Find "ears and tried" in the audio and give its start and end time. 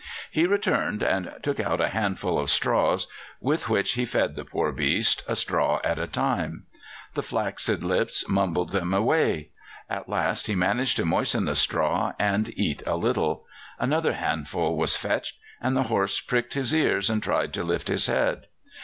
16.73-17.53